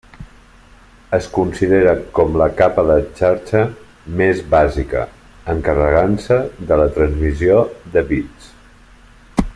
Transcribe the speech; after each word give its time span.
Es 1.17 1.25
considera 1.35 1.91
com 2.19 2.39
la 2.43 2.47
capa 2.61 2.85
de 2.87 2.95
xarxa 3.19 3.61
més 4.23 4.43
bàsica, 4.55 5.05
encarregant-se 5.55 6.41
de 6.73 6.81
la 6.83 6.89
transmissió 6.97 7.63
de 7.97 8.09
bits. 8.15 8.53